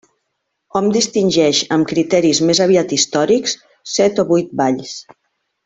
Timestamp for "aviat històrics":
2.67-3.55